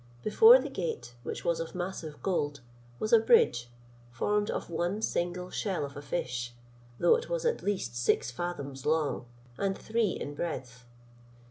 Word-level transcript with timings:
Before 0.23 0.57
the 0.57 0.67
gate, 0.67 1.13
which 1.21 1.45
was 1.45 1.59
of 1.59 1.75
massive 1.75 2.23
gold, 2.23 2.61
was 2.97 3.13
a 3.13 3.19
bridge, 3.19 3.69
formed 4.09 4.49
of 4.49 4.67
one 4.67 4.99
single 5.03 5.51
shell 5.51 5.85
of 5.85 5.95
a 5.95 6.01
fish, 6.01 6.53
though 6.97 7.13
it 7.15 7.29
was 7.29 7.45
at 7.45 7.61
least 7.61 7.95
six 7.95 8.31
fathoms 8.31 8.87
long, 8.87 9.27
and 9.59 9.77
three 9.77 10.09
in 10.13 10.33
breadth. 10.33 10.85